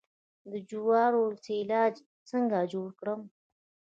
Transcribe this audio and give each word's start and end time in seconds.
د 0.51 0.53
جوارو 0.69 1.23
سیلاج 1.43 1.93
څنګه 2.29 2.59
جوړ 2.71 2.89
کړم؟ 2.99 3.21